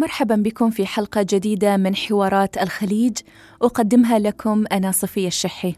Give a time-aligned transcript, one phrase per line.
[0.00, 3.18] مرحبا بكم في حلقة جديدة من حوارات الخليج
[3.62, 5.74] أقدمها لكم أنا صفية الشحي.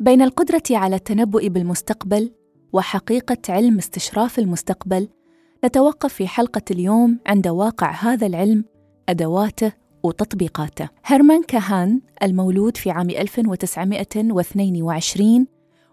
[0.00, 2.32] بين القدرة على التنبؤ بالمستقبل
[2.72, 5.08] وحقيقة علم استشراف المستقبل،
[5.64, 8.64] نتوقف في حلقة اليوم عند واقع هذا العلم،
[9.08, 9.72] أدواته
[10.02, 10.88] وتطبيقاته.
[11.04, 15.46] هرمان كاهان المولود في عام 1922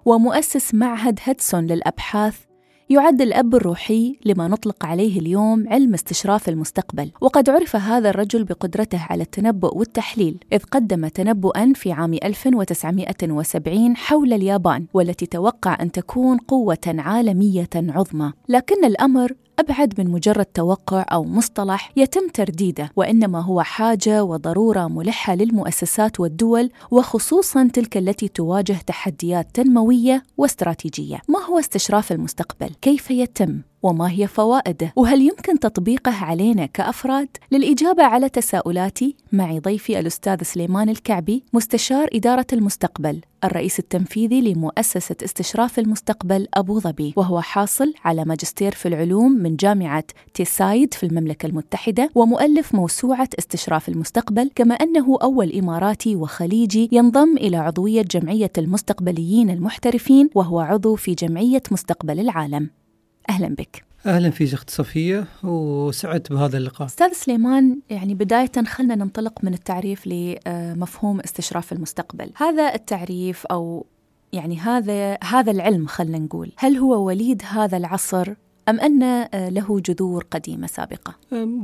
[0.05, 2.48] ومؤسس معهد هدسون للأبحاث
[2.91, 7.11] يعد الأب الروحي لما نطلق عليه اليوم علم استشراف المستقبل.
[7.21, 14.33] وقد عرف هذا الرجل بقدرته على التنبؤ والتحليل إذ قدم تنبؤا في عام 1970 حول
[14.33, 18.33] اليابان والتي توقع أن تكون قوة عالمية عظمى.
[18.49, 25.35] لكن الأمر أبعد من مجرد توقع أو مصطلح يتم ترديده وإنما هو حاجة وضرورة ملحة
[25.35, 33.61] للمؤسسات والدول وخصوصا تلك التي تواجه تحديات تنموية واستراتيجية ما هو استشراف المستقبل؟ كيف يتم؟
[33.83, 40.89] وما هي فوائده؟ وهل يمكن تطبيقه علينا كأفراد؟ للإجابة على تساؤلاتي معي ضيفي الأستاذ سليمان
[40.89, 48.71] الكعبي مستشار إدارة المستقبل الرئيس التنفيذي لمؤسسة استشراف المستقبل أبو ظبي وهو حاصل على ماجستير
[48.71, 55.51] في العلوم من جامعة تيسايد في المملكة المتحدة ومؤلف موسوعة استشراف المستقبل كما أنه أول
[55.51, 62.69] إماراتي وخليجي ينضم إلى عضوية جمعية المستقبليين المحترفين وهو عضو في جمعية مستقبل العالم.
[63.29, 66.87] أهلا بك أهلا فيك اخت صفية وسعدت بهذا اللقاء.
[66.87, 72.31] أستاذ سليمان يعني بداية خلنا ننطلق من التعريف لمفهوم استشراف المستقبل.
[72.37, 73.85] هذا التعريف أو
[74.33, 78.33] يعني هذا هذا العلم خلنا نقول، هل هو وليد هذا العصر
[78.69, 81.15] أم أن آه، له جذور قديمة سابقة؟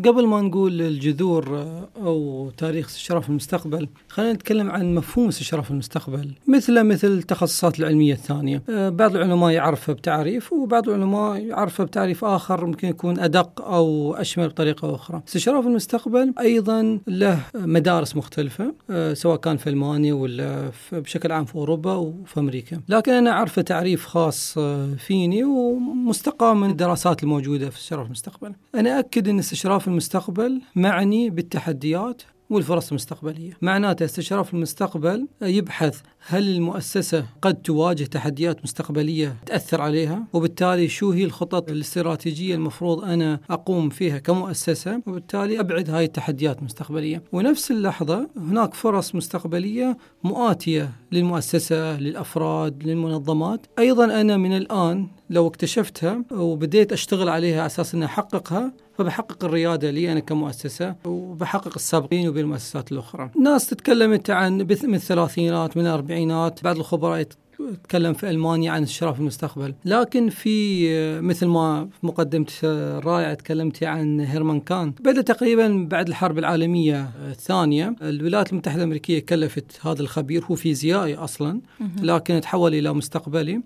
[0.05, 6.31] قبل ما نقول الجذور آه، أو تاريخ استشراف المستقبل خلينا نتكلم عن مفهوم استشراف المستقبل
[6.47, 8.63] مثله مثل التخصصات العلمية الثانية.
[8.69, 14.47] آه، بعض العلماء يعرفه بتعريف وبعض العلماء يعرفه بتعريف آخر ممكن يكون أدق أو أشمل
[14.47, 15.21] بطريقة أخرى.
[15.27, 18.73] استشراف المستقبل أيضا له مدارس مختلفة
[19.13, 22.79] سواء كان في ألمانيا ولا بشكل عام في أوروبا وفي أمريكا.
[22.89, 24.59] لكن أنا أعرفه تعريف خاص
[24.97, 28.55] فيني ومستقى من الدراسة الدراسات الموجودة في استشراف المستقبل.
[28.75, 33.57] أنا أكد أن استشراف المستقبل معني بالتحديات والفرص المستقبلية.
[33.61, 41.23] معناته استشراف المستقبل يبحث هل المؤسسة قد تواجه تحديات مستقبلية تأثر عليها وبالتالي شو هي
[41.23, 48.73] الخطط الاستراتيجية المفروض أنا أقوم فيها كمؤسسة وبالتالي أبعد هاي التحديات المستقبلية ونفس اللحظة هناك
[48.73, 53.65] فرص مستقبلية مؤاتية للمؤسسة للأفراد للمنظمات.
[53.79, 59.91] أيضا أنا من الآن لو اكتشفتها وبديت أشتغل عليها على أساس أن أحققها فبحقق الريادة
[59.91, 63.29] لي أنا كمؤسسة وبحقق السابقين وبالمؤسسات الأخرى.
[63.41, 67.27] ناس تتكلمت عن من الثلاثينات من الأربعينات بعض الخبراء
[67.83, 69.75] تكلم في ألمانيا عن استشراف المستقبل.
[69.85, 70.89] لكن في
[71.21, 74.93] مثل ما في مقدمه الرائعة تكلمت عن هيرمان كان.
[74.99, 77.95] بدأ تقريبا بعد الحرب العالمية الثانية.
[78.01, 81.61] الولايات المتحدة الأمريكية كلفت هذا الخبير هو فيزيائي أصلا
[82.01, 83.61] لكن تحول إلى مستقبلي.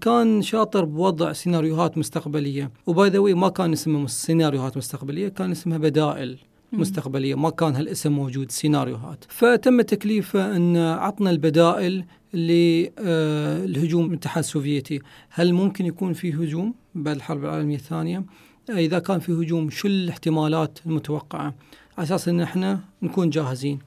[0.00, 2.70] كان شاطر بوضع سيناريوهات مستقبلية.
[2.86, 6.38] وباي ذا ما كان اسمه سيناريوهات مستقبلية كان اسمها بدائل
[6.72, 7.34] مستقبلية.
[7.34, 9.24] ما كان هالاسم موجود سيناريوهات.
[9.28, 12.04] فتم تكليفه إن عطنا البدائل
[12.34, 15.00] للهجوم الاتحاد السوفيتي.
[15.30, 18.24] هل ممكن يكون في هجوم بعد الحرب العالمية الثانية؟
[18.70, 21.54] إذا كان في هجوم شو الاحتمالات المتوقعة؟
[21.98, 23.78] على أساس إن إحنا نكون جاهزين.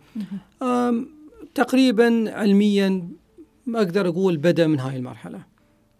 [1.55, 3.09] تقريبا علميا
[3.75, 5.55] أقدر أقول بدأ من هاي المرحلة.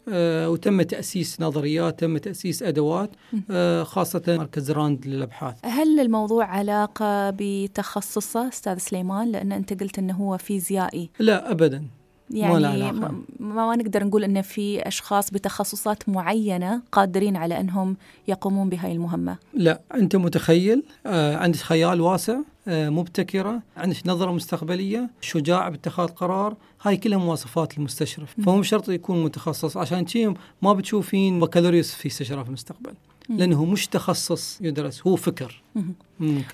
[0.10, 3.12] آه، وتم تأسيس نظريات تم تأسيس أدوات
[3.52, 5.56] آه، خاصة مركز راند للأبحاث.
[5.64, 11.10] هل الموضوع علاقة بتخصصه أستاذ سليمان؟ لأن أنت قلت أنه هو فيزيائي.
[11.20, 11.84] لا أبدا.
[12.30, 17.98] يعني ما, ما نقدر نقول إن في أشخاص بتخصصات معينة قادرين على إنهم
[18.28, 19.38] يقومون بهاي المهمة.
[19.54, 22.38] لا أنت متخيل؟ آه عندك خيال واسع
[22.68, 28.36] آه مبتكرة عندك نظرة مستقبلية شجاع باتخاذ قرار هاي كلها مواصفات المستشرف.
[28.40, 32.94] مش شرط يكون متخصص عشان شيء ما بتشوفين بكالوريوس في استشراف المستقبل.
[33.30, 35.62] لأنه مش تخصص يدرس هو فكر.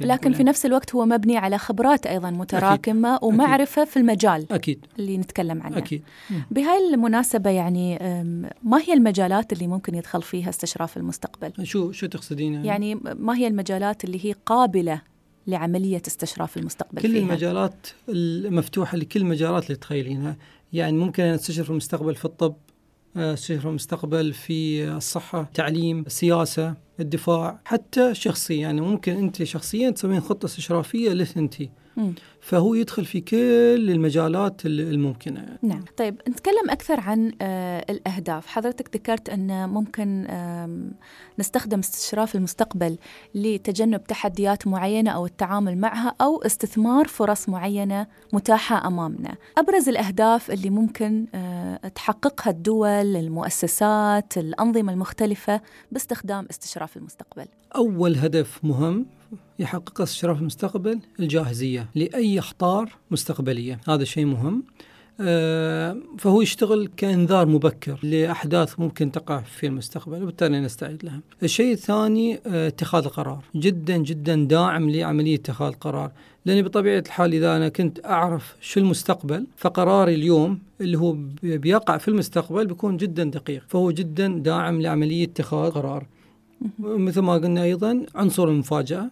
[0.02, 3.24] لكن في نفس الوقت هو مبني على خبرات أيضا متراكمة أكيد.
[3.24, 3.94] ومعرفة أكيد.
[3.94, 4.86] في المجال أكيد.
[5.00, 5.78] اللي نتكلم عنه.
[5.78, 6.04] أكيد.
[6.52, 7.98] بهاي المناسبة يعني
[8.64, 13.38] ما هي المجالات اللي ممكن يدخل فيها استشراف المستقبل؟ شو شو تقصدين يعني, يعني ما
[13.38, 15.02] هي المجالات اللي هي قابلة
[15.48, 20.38] لعملية استشراف المستقبل كل فيها؟ المجالات المفتوحه لكل المجالات اللي تخيلينها.
[20.74, 22.56] يعني ممكن أن أستشرف المستقبل في الطب
[23.16, 30.46] استشرف المستقبل في الصحة تعليم السياسة الدفاع حتى شخصي يعني ممكن أنت شخصيا تسوين خطة
[30.46, 31.13] استشرافية
[31.98, 32.13] مم.
[32.42, 35.58] فهو يدخل في كل المجالات الممكنة.
[35.62, 35.84] نعم.
[35.98, 38.48] طيب نتكلم أكثر عن آه، الأهداف.
[38.48, 40.28] حضرتك ذكرت أن ممكن
[41.40, 42.98] نستخدم استشراف المستقبل
[43.36, 49.36] لتجنب تحديات معينة أو التعامل معها أو استثمار فرص معينة متاحة أمامنا.
[49.58, 55.62] أبرز الأهداف اللي ممكن آه، تحققها الدول المؤسسات الأنظمة المختلفة
[55.92, 57.46] باستخدام استشراف المستقبل.
[57.76, 59.06] أول هدف مهم
[59.60, 63.80] يحققه استشراف المستقبل الجاهزية لأي أخطار مستقبلية.
[63.88, 64.63] هذا شيء مهم.
[65.24, 71.19] آه، فهو يشتغل كإنذار مبكر لأحداث ممكن تقع في المستقبل وبالتالي نستعد لها.
[71.44, 76.12] الشيء الثاني آه، اتخاذ القرار، جدا جدا داعم لعملية اتخاذ القرار،
[76.45, 81.98] لأني بطبيعة الحال إذا أنا كنت أعرف شو المستقبل فقراري اليوم اللي هو بي- بيقع
[81.98, 86.06] في المستقبل بيكون جدا دقيق، فهو جدا داعم لعملية اتخاذ قرار.
[86.80, 89.10] مثل ما قلنا أيضا عنصر المفاجأة.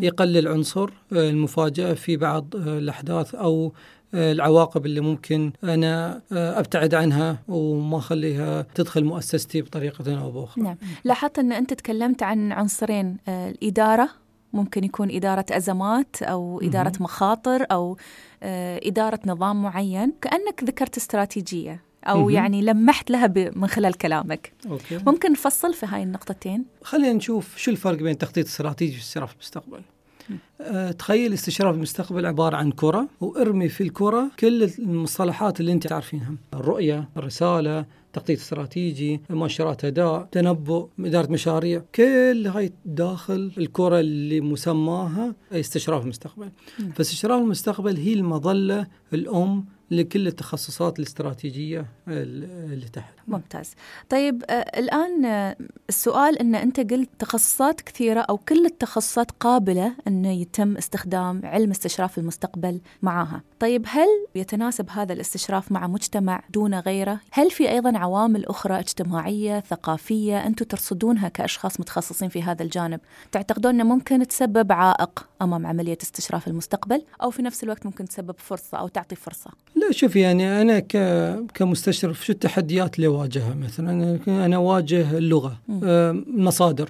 [0.00, 3.72] يقلل عنصر آه، المفاجأة في بعض آه، الأحداث أو
[4.14, 10.64] آه، العواقب اللي ممكن أنا أبتعد عنها وما أخليها تدخل مؤسستي بطريقة أو بأخرى.
[10.64, 10.76] نعم.
[11.04, 14.08] لاحظت أن أنت تكلمت عن عنصرين الإدارة
[14.52, 17.96] ممكن يكون إدارة أزمات أو إدارة مخاطر أو
[18.42, 20.12] إدارة نظام معين.
[20.22, 21.87] كأنك ذكرت استراتيجية.
[22.10, 22.30] أو مهم.
[22.30, 24.98] يعني لمحت لها من خلال كلامك okay.
[25.06, 29.80] ممكن نفصل في هاي النقطتين خلينا نشوف شو الفرق بين تخطيط استراتيجي واستشراف المستقبل.
[30.60, 36.34] أه تخيل استشراف المستقبل عبارة عن كرة وارمي في الكرة كل المصطلحات اللي أنت تعرفينها
[36.54, 45.34] الرؤية الرسالة تخطيط استراتيجي مؤشرات أداء تنبؤ إدارة مشاريع كل هاي داخل الكرة اللي مسماها
[45.52, 46.50] استشراف المستقبل.
[46.94, 53.14] فاستشراف المستقبل هي المظلة الأم لكل التخصصات الاستراتيجية اللي تحت.
[53.28, 53.74] ممتاز.
[54.08, 55.56] طيب آه الآن آه
[55.88, 62.18] السؤال أن أنت قلت تخصصات كثيرة أو كل التخصصات قابلة أن يتم استخدام علم استشراف
[62.18, 68.46] المستقبل معها طيب هل يتناسب هذا الاستشراف مع مجتمع دون غيره؟ هل في أيضا عوامل
[68.46, 73.00] أخرى اجتماعية ثقافية أنتم ترصدونها كأشخاص متخصصين في هذا الجانب؟
[73.32, 78.34] تعتقدون أنه ممكن تسبب عائق أمام عملية استشراف المستقبل؟ أو في نفس الوقت ممكن تسبب
[78.38, 79.50] فرصة أو تعطي فرصة؟
[79.80, 80.96] لا شوف يعني أنا ك
[81.54, 85.58] كمستشرف شو التحديات اللي أواجهها مثلا أنا أواجه اللغة.
[85.84, 86.88] آه، مصادر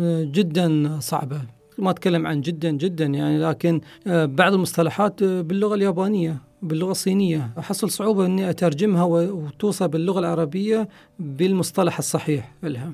[0.00, 1.40] آه، جدا صعبة
[1.78, 7.90] ما أتكلم عن جدا جدا يعني لكن آه، بعض المصطلحات باللغة اليابانية باللغة الصينية أحصل
[7.90, 10.88] صعوبة إني أترجمها وتوصل باللغة العربية
[11.18, 12.92] بالمصطلح الصحيح لها.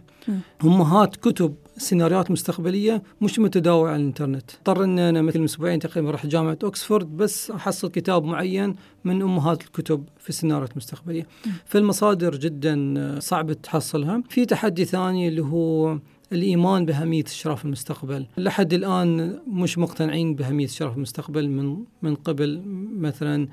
[0.64, 4.50] امهات كتب سيناريوهات مستقبلية مش متداوله على الإنترنت.
[4.50, 9.22] اضطر إن أنا مثل من أسبوعين تقريبا رحت جامعة اوكسفورد بس أحصل كتاب معين من
[9.22, 11.26] أمهات الكتب في السيناريوهات المستقبليه
[11.64, 14.22] فالمصادر جدا صعب تحصلها.
[14.28, 15.98] في تحدي ثاني اللي هو
[16.32, 18.26] الإيمان بأهمية استشراف المستقبل.
[18.38, 22.62] لحد الآن مش مقتنعين بأهمية استشراف المستقبل من من قبل
[22.96, 23.48] مثلا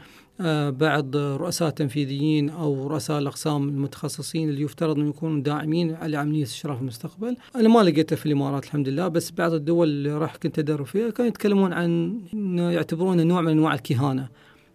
[0.69, 6.81] بعض رؤساء تنفيذيين أو رؤساء الأقسام المتخصصين اللي يفترض أن يكونوا داعمين على عمليه استشراف
[6.81, 10.85] المستقبل أنا ما لقيته في الإمارات الحمد لله بس بعض الدول اللي راح كنت ادرب
[10.85, 14.27] فيها كانوا يتكلمون عن إنه يعتبرونه نوع من أنواع الكهانة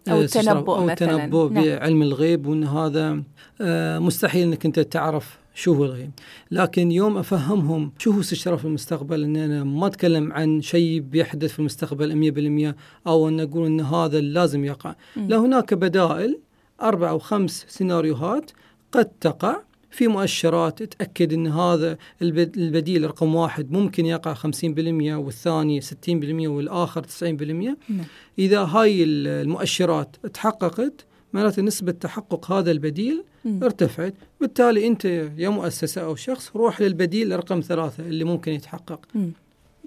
[0.09, 0.89] أو آه، استشراف- التنبؤ أو.
[0.89, 1.63] التنبؤ نعم.
[1.65, 3.23] بعلم الغيب وإن هذا
[3.61, 6.11] آه، مستحيل إنك أنت تعرف شو هو الغيب
[6.51, 11.59] لكن يوم أفهمهم شو هو استشراف المستقبل إن أنا ما أتكلم عن شيء بيحدث في
[11.59, 12.75] المستقبل 100%
[13.07, 15.27] أو إن أقول إن هذا لازم يقع مم.
[15.27, 16.39] لا هناك بدائل
[16.81, 18.51] أربع أو خمس سيناريوهات
[18.91, 19.61] قد تقع
[19.91, 27.03] في مؤشرات تأكد أن هذا البد- البديل رقم واحد ممكن يقع 50% والثاني 60% والآخر
[27.03, 28.05] 90% نعم.
[28.39, 33.23] إذا هاي ال- المؤشرات تحققت معناته نسبة تحقق هذا البديل.
[33.63, 35.05] ارتفعت بالتالي أنت
[35.37, 39.05] يا مؤسسة أو شخص روح للبديل رقم ثلاثة اللي ممكن يتحقق.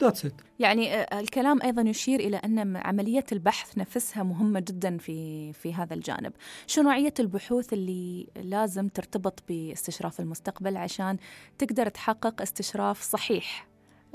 [0.00, 5.52] that's it يعني آه، الكلام أيضا يشير إلى أن عملية البحث نفسها مهمة جدا في
[5.52, 6.32] في هذا الجانب،
[6.66, 11.16] شو نوعية البحوث اللي لازم ترتبط باستشراف المستقبل عشان
[11.58, 13.68] تقدر تحقق استشراف صحيح؟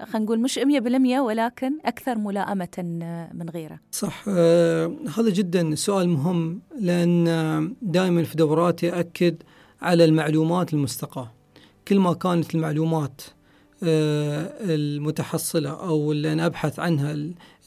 [0.04, 3.80] خلينا نقول مش 100% ولكن أكثر ملائمة آه، من غيره.
[3.92, 9.44] صح آه هذا جدا سؤال مهم لأن آه، دائما في دوراتي أكد
[9.82, 11.32] على المعلومات المستقاة.
[11.88, 13.22] كل ما كانت المعلومات
[13.84, 17.16] آه المتحصلة أو اللي أنا أبحث عنها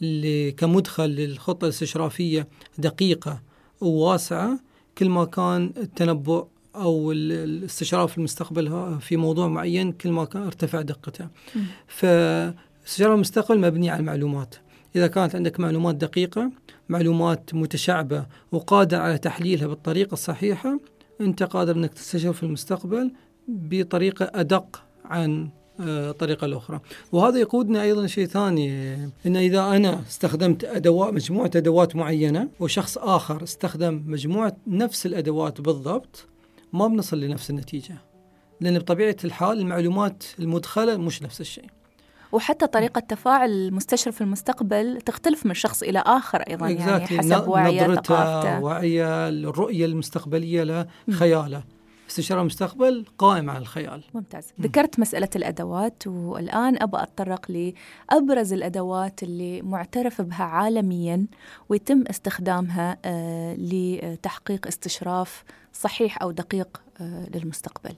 [0.03, 3.43] اللي كمدخل للخطة الاستشرافية دقيقة
[3.81, 4.59] وواسعة
[4.99, 10.43] كل ما كان التنبؤ أو ال- الاستشراف في المستقبل في موضوع معين كل ما كان
[10.43, 11.29] ارتفع دقته.
[11.87, 14.55] فاستشراف المستقبل مبني على المعلومات.
[14.97, 16.51] إذا كانت عندك معلومات دقيقة
[16.89, 20.79] معلومات متشعبة وقادر على تحليلها بالطريقة الصحيحة
[21.23, 23.13] أنت قادر أنك تستشرف في المستقبل
[23.49, 25.49] بطريقة أدق عن
[25.81, 26.81] الطريقة الأخرى.
[27.13, 28.95] وهذا يقودنا أيضا شيء ثاني
[29.27, 36.27] أن إذا أنا استخدمت أدوات مجموعة أدوات معينة وشخص آخر استخدم مجموعة نفس الأدوات بالضبط
[36.73, 37.95] ما بنصل لنفس النتيجة.
[38.61, 41.67] لأن بطبيعة الحال المعلومات المدخلة مش نفس الشيء.
[42.33, 47.95] وحتى طريقة تفاعل المستشرف في المستقبل تختلف من شخص إلى آخر أيضا يعني حسب وعيه
[47.95, 48.61] ثقافته.
[48.61, 51.63] وعيه الرؤية المستقبلية له خياله.
[52.11, 54.05] استشارة المستقبل قائم على الخيال.
[54.15, 54.53] ممتاز.
[54.61, 61.27] ذكرت مسألة الأدوات والآن أبغى أتطرق لأبرز الأدوات اللي معترف بها عالميا
[61.69, 67.95] ويتم استخدامها آه لتحقيق استشراف صحيح أو دقيق آه للمستقبل.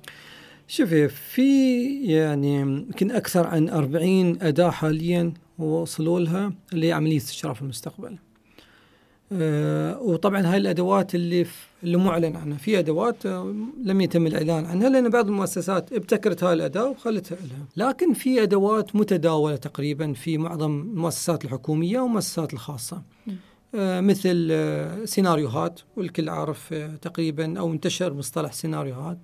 [0.68, 7.62] شوفي في يعني يمكن أكثر عن 40 أداة حاليا وصلوا لها اللي هي عملية استشراف
[7.62, 8.16] المستقبل.
[9.32, 11.46] آه وطبعا هاي الأدوات اللي
[11.82, 12.58] اللي معلن عنها.
[12.58, 13.54] في أدوات آه
[13.84, 17.88] لم يتم الإعلان عنها لأن بعض المؤسسات ابتكرت هاي الأداة وخلتها لها.
[17.88, 23.02] لكن في أدوات متداولة تقريبا في معظم المؤسسات الحكومية والمؤسسات الخاصة.
[23.74, 29.18] آه مثل آه سيناريوهات والكل عارف آه تقريبا أو انتشر مصطلح سيناريوهات.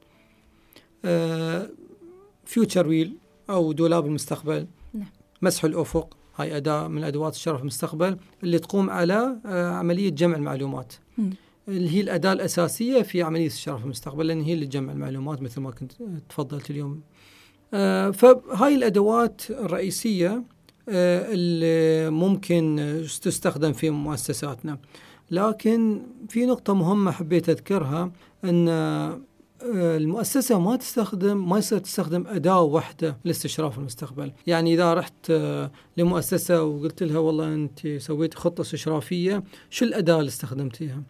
[2.44, 3.16] فيوتشر ويل
[3.50, 5.08] أو دولاب المستقبل نعم.
[5.42, 11.30] مسح الأفق هاي أداة من أدوات الشرف المستقبل اللي تقوم على عملية جمع المعلومات م.
[11.68, 15.70] اللي هي الأداة الأساسية في عملية الشرف المستقبل لأن هي اللي تجمع المعلومات مثل ما
[15.70, 15.92] كنت
[16.28, 17.00] تفضلت اليوم
[18.12, 20.42] فهاي الأدوات الرئيسية
[20.88, 24.78] اللي ممكن تستخدم في مؤسساتنا
[25.30, 28.12] لكن في نقطة مهمة حبيت أذكرها
[28.44, 28.68] أن
[29.62, 34.32] المؤسسة ما تستخدم ما يصير تستخدم أداة واحدة لاستشراف المستقبل.
[34.46, 35.32] يعني إذا رحت
[35.96, 41.02] لمؤسسة وقلت لها والله أنت سويت خطة استشرافية شو الأداة اللي استخدمتيها؟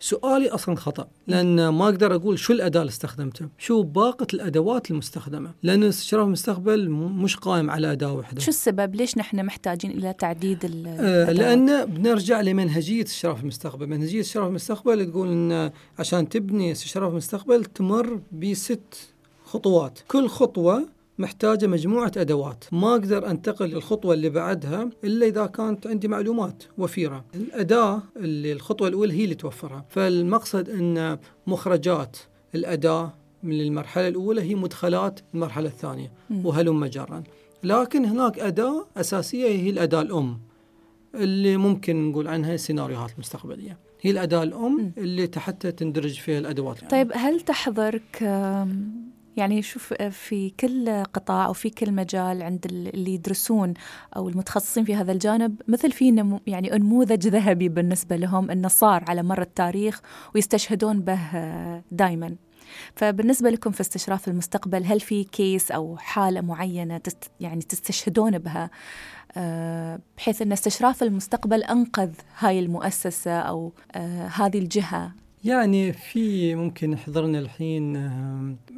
[0.00, 3.48] سؤالي أصلا خطأ لأن ما أقدر أقول شو الأداة اللي استخدمتها.
[3.58, 8.40] شو باقة الأدوات المستخدمة؟ لأن استشراف المستقبل مش قائم على أداة واحدة.
[8.40, 13.86] شو السبب؟ ليش نحن محتاجين إلى تعديد الأدوات؟ لأن بنرجع لمنهجية استشراف المستقبل.
[13.86, 17.97] منهجية استشراف المستقبل تقول أن عشان تبني استشراف المستقبل تمر
[18.32, 19.14] بست
[19.44, 19.98] خطوات.
[20.08, 20.88] كل خطوة
[21.18, 22.64] محتاجة مجموعة أدوات.
[22.72, 27.24] ما أقدر أنتقل للخطوة اللي بعدها إلا إذا كانت عندي معلومات وفيرة.
[27.34, 29.84] الأداة اللي الخطوة الأولى هي اللي توفرها.
[29.88, 32.16] فالمقصد أن مخرجات
[32.54, 36.12] الأداة من المرحلة الأولى هي مدخلات المرحلة الثانية.
[36.44, 37.22] وهلم جرا.
[37.62, 40.38] لكن هناك أداة أساسية هي الأداة الأم
[41.14, 46.90] اللي ممكن نقول عنها السيناريوهات المستقبلية هي الأداة الأم اللي تحتها تندرج فيها الأدوات يعني.
[46.90, 48.22] طيب هل تحضرك
[49.36, 53.74] يعني شوف في كل قطاع أو في كل مجال عند اللي يدرسون
[54.16, 59.04] أو المتخصصين في هذا الجانب مثل في نمو يعني نموذج ذهبي بالنسبة لهم إنه صار
[59.08, 60.00] على مر التاريخ
[60.34, 61.20] ويستشهدون به
[61.90, 62.36] دائما.
[62.94, 68.70] فبالنسبة لكم في استشراف المستقبل هل في كيس أو حالة معينة تست يعني تستشهدون بها؟
[70.16, 73.72] بحيث أن استشراف المستقبل أنقذ هاي المؤسسة أو
[74.34, 75.12] هذه الجهة.
[75.44, 78.10] يعني في ممكن حضرنا الحين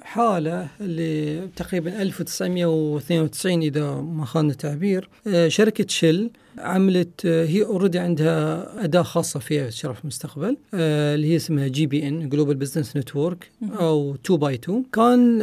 [0.02, 5.08] حالة اللي تقريبا 1992 إذا ما خان التعبير.
[5.46, 12.28] شركة شل عملت هي already عندها أداة خاصة في استشراف المستقبل اللي هي اسمها GBN
[12.28, 15.42] Global Business Network أو 2 by 2 كان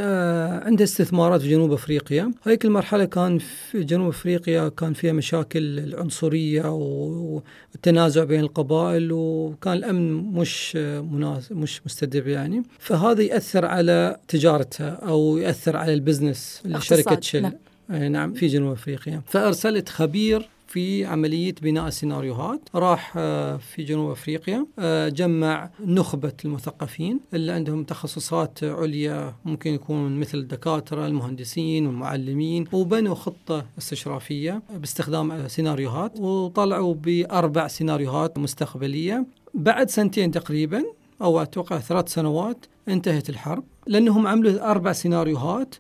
[0.66, 2.32] عندها استثمارات في جنوب أفريقيا.
[2.44, 10.12] هيك المرحلة كان في جنوب أفريقيا كان فيها مشاكل العنصرية والتنازع بين القبائل وكان الأمن
[10.14, 10.76] مش
[11.12, 12.64] مناسب مش مستدب يعني.
[12.80, 17.42] فهذا يأثر على تجارتها أو يأثر على البزنس لشركه شل
[17.90, 18.04] نعم.
[18.04, 19.22] نعم في جنوب أفريقيا.
[19.28, 22.70] فأرسلت خبير في عملية بناء السيناريوهات.
[22.76, 23.14] راح
[23.58, 24.66] في جنوب أفريقيا
[25.10, 33.66] جمع نخبة المثقفين اللي عندهم تخصصات عليا ممكن يكون مثل الدكاترة المهندسين والمعلمين وبنوا خطة
[33.78, 39.26] استشرافية باستخدام سيناريوهات وطلعوا بأربع سيناريوهات مستقبلية.
[39.54, 40.84] بعد سنتين تقريبا
[41.22, 43.64] أو أتوقع ثلاث سنوات انتهت الحرب.
[43.88, 45.76] لأنهم عملوا أربع سيناريوهات.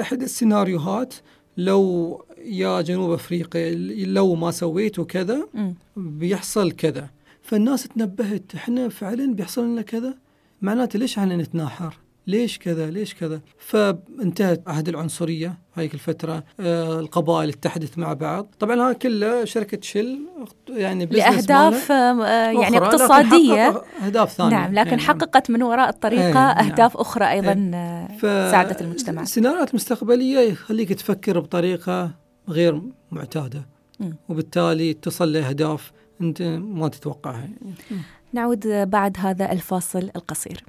[0.00, 1.14] إحدى السيناريوهات
[1.56, 3.74] لو يا جنوب أفريقيا
[4.06, 5.48] لو ما سويتوا كذا
[5.96, 7.10] بيحصل كذا.
[7.42, 10.14] فالناس تنبهت إحنا فعلا بيحصل لنا كذا؟
[10.62, 17.48] معناته ليش إحنا نتناحر؟ ليش كذا ليش كذا؟ فانتهت عهد العنصرية هيك الفترة آه القبائل
[17.48, 18.54] اتحدت مع بعض.
[18.60, 20.18] طبعا هذا كله شركة شل
[20.68, 23.82] يعني لأهداف آه يعني اقتصادية.
[24.06, 24.50] أهداف ثانية.
[24.50, 28.18] نعم لكن يعني حققت من وراء الطريقة إيه أهداف نعم أخرى أيضا إيه.
[28.50, 29.22] ساعدت المجتمع.
[29.22, 32.10] السيناريوهات المستقبلية يخليك تفكر بطريقة
[32.48, 33.66] غير معتادة.
[34.00, 34.10] م.
[34.28, 37.40] وبالتالي تصل لأهداف أنت ما تتوقعها.
[37.40, 38.02] يعني.
[38.32, 40.64] نعود بعد هذا الفاصل القصير.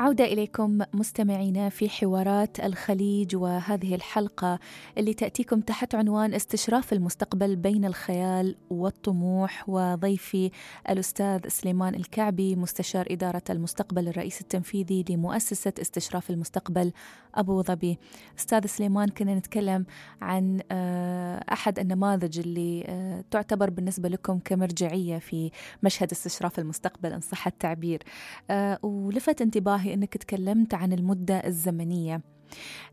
[0.00, 4.58] عودة إليكم مستمعينا في حوارات الخليج وهذه الحلقة
[4.98, 10.50] اللي تأتيكم تحت عنوان استشراف المستقبل بين الخيال والطموح وضيفي
[10.90, 16.92] الأستاذ سليمان الكعبي مستشار إدارة المستقبل الرئيس التنفيذي لمؤسسة استشراف المستقبل
[17.38, 17.98] أبو ظبي.
[18.38, 19.86] أستاذ سليمان كنا نتكلم
[20.22, 25.50] عن آه، أحد النماذج اللي آه، تعتبر بالنسبة لكم كمرجعية في
[25.82, 28.02] مشهد استشراف المستقبل إن صح التعبير.
[28.50, 32.22] آه، ولفت انتباهي أنك تكلمت عن المدة الزمنية.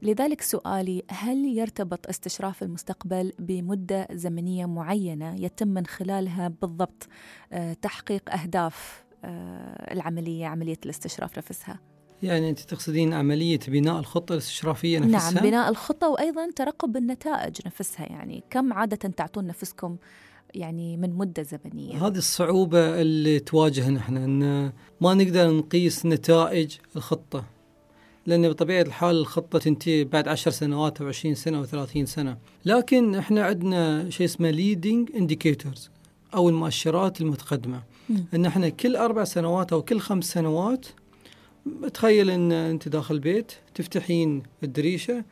[0.02, 7.08] لذلك سؤالي هل يرتبط استشراف المستقبل بمدة زمنية معينة يتم من خلالها بالضبط
[7.82, 9.06] تحقيق أهداف
[9.92, 16.10] العملية عملية الاستشراف نفسها؟ يعني أنت تقصدين عملية بناء الخطة الاستشرافية نفسها؟ نعم بناء الخطة
[16.10, 19.98] وأيضا ترقب النتائج نفسها يعني كم عادة تعطون نفسكم
[20.54, 27.44] يعني من مدة زمنية هذه الصعوبة اللي تواجهنا إحنا أن ما نقدر نقيس نتائج الخطة
[28.26, 33.16] لأن بطبيعة الحال الخطة تنتهي بعد عشر سنوات أو عشرين سنة أو ثلاثين سنة لكن
[33.16, 35.90] إحنا عندنا شيء اسمه leading indicators
[36.34, 38.16] أو المؤشرات المتقدمة م.
[38.34, 40.86] أن إحنا كل أربع سنوات أو كل خمس سنوات
[41.94, 45.24] تخيل إن أنت داخل بيت تفتحين الدريشة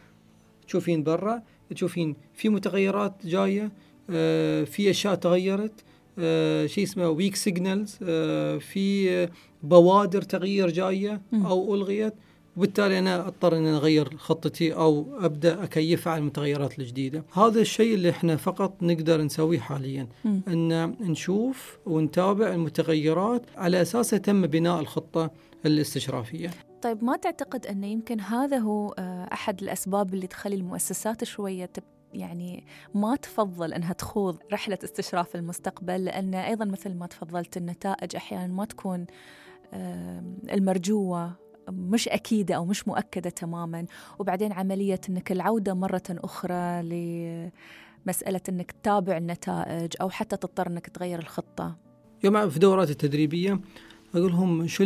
[0.68, 3.72] تشوفين برا تشوفين في متغيرات جاية
[4.10, 5.84] آه، في أشياء تغيرت
[6.20, 9.28] آه، شيء اسمه weak signals آه، في
[9.63, 12.13] بوادر تغيير جاية أو ألغيت.
[12.58, 17.24] وبالتالي أنا أضطر ان أغير خطتي أو أبدأ اكيفها على المتغيرات الجديدة.
[17.34, 20.08] هذا الشيء اللي إحنا فقط نقدر نسويه حاليا.
[20.25, 20.40] م.
[20.48, 25.32] إن نشوف ونتابع المتغيرات على اساسها تم بناء الخطة
[25.65, 26.50] الاستشرافية.
[26.82, 31.70] طيب ما تعتقد أنه يمكن هذا هو آه، أحد الأسباب اللي تخلي المؤسسات شوية
[32.13, 38.53] يعني ما تفضل أنها تخوض رحلة استشراف المستقبل؟ لأن أيضا مثل ما تفضلت النتائج أحيانا
[38.53, 39.05] ما تكون
[40.51, 41.32] المرجوة
[41.70, 43.86] مش أكيدة أو مش مؤكدة تماما.
[44.20, 51.20] وبعدين عملية أنك العودة مرة أخرى لمسألة أنك تتابع النتائج أو حتى تضطر أنك تغير
[51.20, 51.77] الخطة.
[52.24, 53.60] يوم في دورات التدريبية
[54.15, 54.84] أقول لهم شو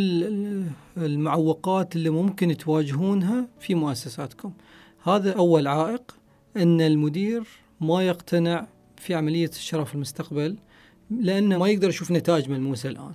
[0.98, 4.52] المعوقات اللي ممكن تواجهونها في مؤسساتكم.
[5.04, 6.16] هذا أول عائق
[6.58, 7.44] أن المدير
[7.82, 10.56] ما يقتنع في عملية الشرف المستقبل
[11.12, 13.12] لأنه ما يقدر يشوف نتائج ملموسة الآن.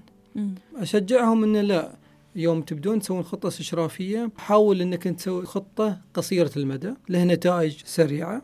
[0.76, 1.96] أشجعهم أنه لا
[2.36, 8.42] يوم تبدون تسوون خطة استشرافية حاول أنك تسوي خطة قصيرة المدى لها نتائج سريعة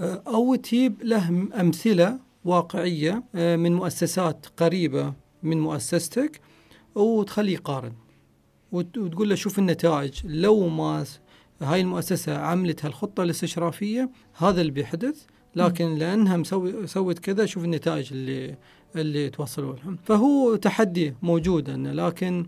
[0.00, 1.28] أو تجيب له
[1.60, 5.12] أمثلة واقعية آه، من مؤسسات قريبة
[5.42, 6.40] من مؤسستك
[6.94, 7.92] وتخليه يقارن.
[8.72, 10.20] وتقول له شوف النتائج.
[10.24, 11.04] لو ما
[11.60, 15.24] هاي المؤسسة عملت هالخطة الاستشرافية هذا اللي بيحدث.
[15.56, 18.56] لكن لأنها مسوي سوت كذا شوف النتائج اللي
[18.96, 19.98] اللي توصلوا لهم.
[20.04, 22.46] فهو تحدي موجود أنه لكن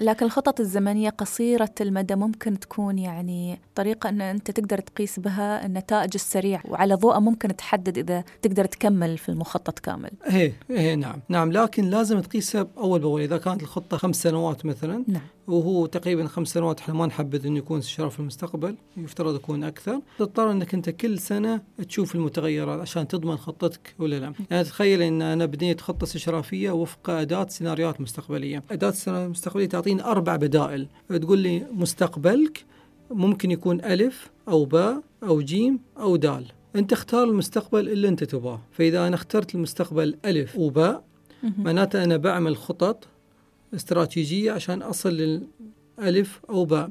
[0.00, 6.10] لكن الخطط الزمنية قصيرة المدى ممكن تكون يعني طريقة أن أنت تقدر تقيس بها النتائج
[6.14, 11.52] السريعة وعلى ضوء ممكن تحدد إذا تقدر تكمل في المخطط كامل إيه إيه نعم نعم
[11.52, 15.22] لكن لازم تقيسها أول بأول إذا كانت الخطة خمس سنوات مثلا نعم.
[15.48, 20.00] وهو تقريبا خمس سنوات إحنا ما نحبذ إنه يكون استشراف في المستقبل يفترض يكون أكثر.
[20.18, 24.32] تضطر إنك أنت كل سنة تشوف المتغيرات عشان تضمن خطتك ولا لا.
[24.50, 28.62] يعني تخيل إن أنا بنيت خطة استشرافية وفق أداة سيناريوهات مستقبلية.
[28.70, 30.88] أداة السيناريوهات المستقبليه تعطيني أربع بدائل.
[31.08, 32.64] تقول لي مستقبلك
[33.10, 36.44] ممكن يكون ألف أو باء أو جيم أو دال.
[36.76, 38.60] أنت اختار المستقبل اللي أنت تبغاه.
[38.72, 41.04] فإذا أنا اخترت المستقبل ألف وباء
[41.58, 43.08] معناته أنا بعمل خطط
[43.74, 46.90] استراتيجية عشان أصل للألف أو باء.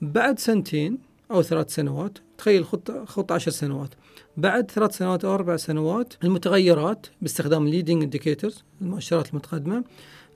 [0.00, 0.98] بعد سنتين
[1.30, 3.90] أو ثلاث سنوات تخيل خط خط عشر سنوات.
[4.36, 9.84] بعد ثلاث سنوات أو أربع سنوات المتغيرات باستخدام ال leading indicators المؤشرات المتقدمة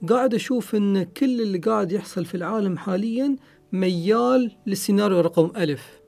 [0.08, 3.36] قاعد أشوف أن كل اللي قاعد يحصل في العالم حاليا
[3.72, 6.04] ميال للسيناريو رقم ألف.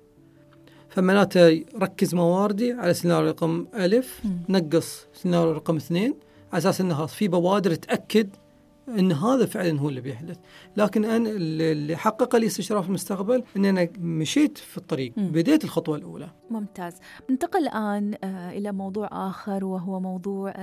[0.89, 6.15] فمعناته ركز مواردي على سيناريو رقم ألف نقص سيناريو رقم اثنين
[6.53, 8.29] على أساس أنه في بوادر تأكد
[8.89, 10.39] إن هذا فعلا هو اللي بيحدث.
[10.77, 15.29] لكن أنا اللي حقق لي استشراف المستقبل إن أنا مشيت في الطريق م.
[15.29, 16.31] بديت الخطوة الأولى.
[16.51, 16.95] ممتاز.
[17.31, 20.55] ننتقل الآن آه، إلى موضوع آخر وهو موضوع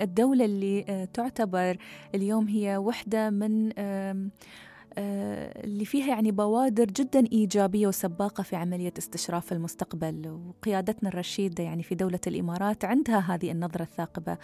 [0.00, 1.76] الدولة اللي آه، تعتبر
[2.14, 4.30] اليوم هي وحدة من آه،
[5.64, 10.40] اللي فيها يعني بوادر جدا إيجابية وسباقة في عملية استشراف المستقبل.
[10.48, 14.38] وقيادتنا الرشيدة يعني في دولة الإمارات عندها هذه النظرة الثاقبة.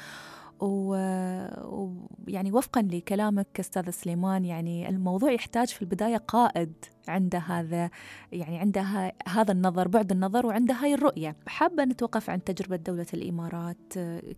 [0.61, 6.73] ويعني وفقا لكلامك أستاذ سليمان يعني الموضوع يحتاج في البداية قائد
[7.09, 7.91] عنده هذا
[8.33, 11.37] يعني عنده هذا النظر بعد النظر وعنده هاي الرؤية.
[11.47, 13.93] حابة نتوقف عن تجربة دولة الإمارات.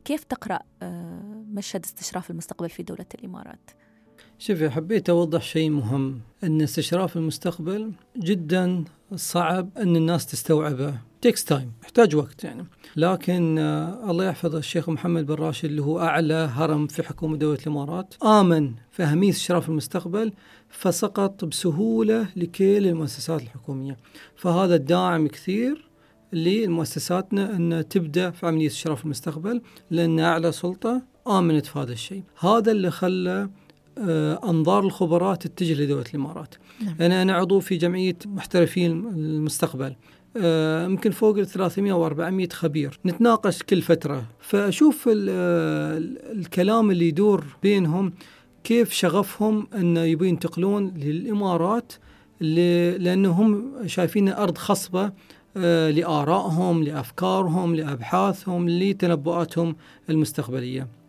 [0.04, 0.60] كيف تقرأ
[1.54, 3.70] مشهد استشراف المستقبل في دولة الإمارات؟
[4.38, 10.98] شوفي حبيت أوضح شيء مهم أن استشراف المستقبل جدا صعب أن الناس تستوعبه.
[11.24, 12.66] takes time يحتاج وقت يعني.
[12.96, 17.58] لكن آه الله يحفظ الشيخ محمد بن راشد اللي هو أعلى هرم في حكومة دولة
[17.62, 18.14] الإمارات.
[18.22, 20.32] آمن في اهميه استشراف المستقبل
[20.68, 23.96] فسقط بسهولة لكل المؤسسات الحكومية.
[24.36, 25.88] فهذا الداعم كثير
[26.32, 32.22] لمؤسساتنا أن تبدأ في عمليه استشراف المستقبل لأن أعلى سلطة آمنت في هذا الشيء.
[32.40, 33.50] هذا اللي خلى
[33.98, 36.54] آه، أنظار الخبراء تتجه لدولة الإمارات.
[36.84, 36.96] نعم.
[37.00, 39.96] أنا أنا عضو في جمعية محترفين المستقبل.
[40.86, 42.98] يمكن فوق ال 300 أو 400 خبير.
[43.06, 44.24] نتناقش كل فترة.
[44.40, 48.12] فأشوف الكلام اللي يدور بينهم
[48.64, 51.92] كيف شغفهم انه يبون ينتقلون للإمارات
[52.40, 55.12] لأنهم شايفين أرض خصبة
[55.56, 59.76] آه، لآرائهم لأفكارهم لأبحاثهم لتنبؤاتهم
[60.10, 60.82] المستقبلية.
[60.82, 61.03] آه،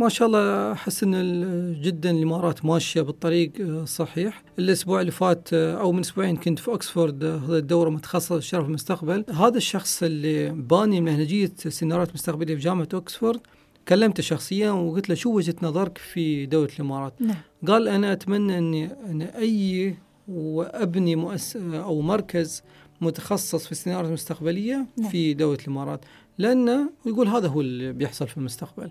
[0.00, 5.80] ما شاء الله أحس إن جدا الإمارات ماشية بالطريق آه، صحيح الأسبوع اللي فات آه،
[5.80, 11.00] أو من أسبوعين كنت في اوكسفورد هذا الدورة متخصصة استشراف المستقبل هذا الشخص اللي باني
[11.00, 13.40] منهجيه سيناريوهات مستقبلية في جامعة اوكسفورد
[13.88, 17.36] كلمته شخصيا وقلت له شو وجهة نظرك في دولة الإمارات؟ نعم.
[17.66, 19.96] قال أنا أتمنى اني إن أي
[20.28, 22.62] وأبني مؤسسه أو مركز
[23.00, 25.10] متخصص في السيناريوهات المستقبلية نعم.
[25.10, 26.00] في دولة الإمارات
[26.38, 28.90] لأنه يقول هذا هو اللي بيحصل في المستقبل.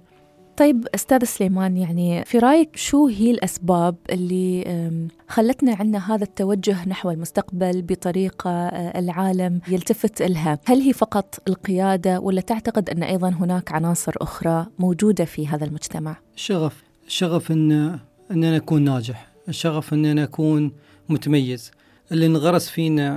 [0.60, 4.64] طيب أستاذ سليمان يعني في رأيك شو هي الأسباب اللي
[5.28, 12.20] خلتنا عندنا هذا التوجه نحو المستقبل بطريقة آه، العالم يلتفت لها؟ هل هي فقط القيادة
[12.20, 17.72] ولا تعتقد أن أيضا هناك عناصر أخرى موجودة في هذا المجتمع؟ الشغف، الشغف إن
[18.32, 20.72] ان أنا اكون ناجح، الشغف ان أنا اكون
[21.10, 21.72] متميز.
[22.12, 23.10] اللي انغرس فينا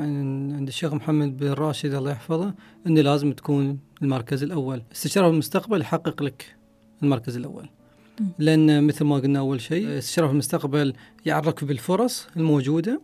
[0.57, 2.55] عند الشيخ محمد بن راشد الله يحفظه
[2.87, 6.62] إنه لازم تكون المركز الأول، استشراف المستقبل يحقق لك
[7.03, 7.69] المركز الأول.
[8.39, 10.93] لأن مثل ما قلنا أول شيء استشراف المستقبل
[11.27, 13.01] يعرفك بالفرص الموجودة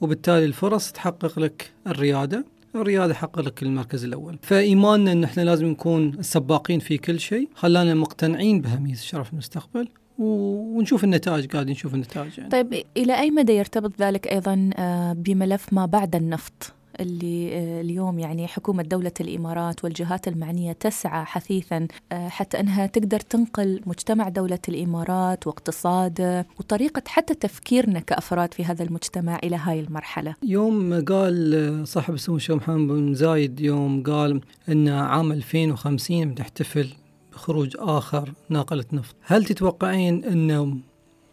[0.00, 4.38] وبالتالي الفرص تحقق لك الريادة الريادة حقق لك المركز الأول.
[4.42, 11.04] فإيماننا إن إحنا لازم نكون السباقين في كل شيء خلانا مقتنعين باهميه استشراف المستقبل ونشوف
[11.04, 12.50] النتائج قاعدين نشوف النتائج يعني.
[12.50, 18.18] طيب إلى أي مدى يرتبط ذلك أيضا آه، بملف ما بعد النفط؟ اللي آه، اليوم
[18.18, 24.58] يعني حكومة دولة الإمارات والجهات المعنية تسعى حثيثا آه، حتى أنها تقدر تنقل مجتمع دولة
[24.68, 30.34] الإمارات واقتصاده وطريقة حتى تفكيرنا كأفراد في هذا المجتمع إلى هاي المرحلة.
[30.42, 36.88] يوم قال صاحب السمو الشيخ محمد بن زايد يوم قال أن عام 2050 بنحتفل
[37.32, 39.16] بخروج آخر ناقلة نفط.
[39.22, 40.76] هل تتوقعين أنه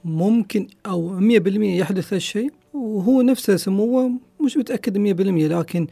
[0.06, 4.12] ممكن أو 100% يحدث هالشيء وهو نفسه سموه
[4.44, 5.88] مش متأكد 100% لكن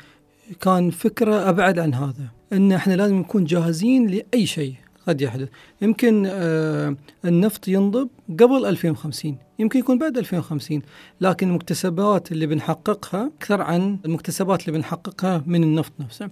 [0.62, 4.74] كان فكرة أبعد عن هذا أن إحنا لازم نكون جاهزين لأي شيء
[5.08, 5.50] قد يحدث.
[5.82, 8.10] يمكن آه النفط ينضب
[8.40, 10.82] قبل 2050 يمكن يكون بعد 2050
[11.22, 16.30] لكن المكتسبات اللي بنحققها أكثر عن المكتسبات اللي بنحققها من النفط نفسه.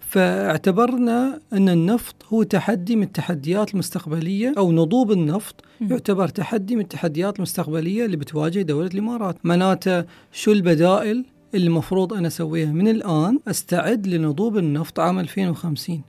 [0.00, 7.36] فاعتبرنا أن النفط هو تحدي من التحديات المستقبلية أو نضوب النفط يعتبر تحدي من التحديات
[7.36, 9.36] المستقبلية اللي بتواجه دولة الإمارات.
[9.44, 12.72] معناته شو البدائل اللي المفروض أنا أسويها.
[12.72, 16.02] من الآن أستعد لنضوب النفط عام 2050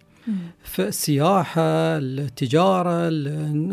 [0.63, 1.62] فالسياحة
[1.97, 3.08] التجارة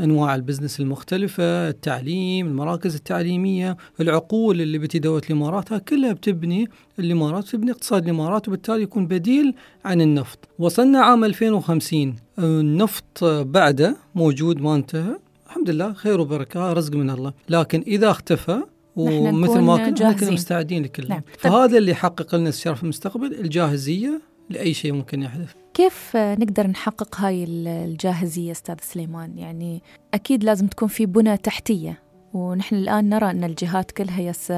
[0.04, 7.70] أنواع البزنس المختلفة التعليم المراكز التعليمية العقول اللي بتي دولة الإمارات كلها بتبني الإمارات بتبني
[7.70, 9.54] اقتصاد الإمارات وبالتالي يكون بديل
[9.84, 10.38] عن النفط.
[10.58, 15.18] وصلنا عام 2050 النفط بعده موجود ما انتهى.
[15.46, 17.32] الحمد لله خير وبركة رزق من الله.
[17.48, 18.62] لكن إذا اختفى
[18.98, 21.22] ومثل ما كنا كنا مستعدين لكل نعم.
[21.38, 25.52] فهذا اللي يحقق لنا في المستقبل الجاهزية لأي شيء ممكن يحدث.
[25.74, 29.82] كيف نقدر نحقق هاي الجاهزية أستاذ سليمان؟ يعني
[30.14, 32.07] أكيد لازم تكون في بنى تحتية.
[32.34, 34.52] ونحن الآن نرى أن الجهات كلها يس